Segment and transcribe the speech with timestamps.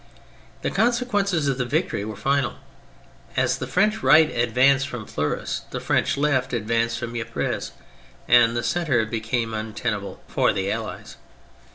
[0.63, 2.55] The consequences of the victory were final.
[3.37, 7.71] As the French right advanced from Fleurus the French left advanced from Ypres,
[8.27, 11.17] and the centre became untenable for the Allies.